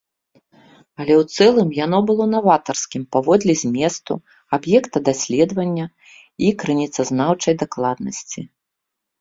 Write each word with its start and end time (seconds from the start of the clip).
Але 1.01 1.13
ў 1.21 1.35
цэлым 1.35 1.69
яно 1.85 1.99
было 2.09 2.25
наватарскім 2.35 3.03
паводле 3.15 3.53
зместу, 3.65 4.13
аб'екта 4.59 4.97
даследавання 5.11 5.85
і 6.49 6.51
крыніцазнаўчай 6.65 7.53
дакладнасці. 7.65 8.39